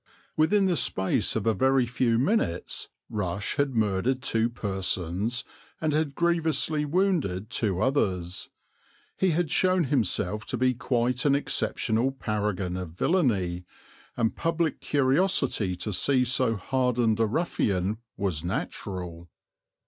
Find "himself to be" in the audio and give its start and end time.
9.83-10.73